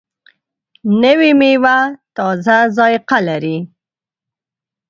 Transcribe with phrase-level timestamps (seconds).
[1.03, 1.77] نوې میوه
[2.15, 3.57] تازه ذایقه لري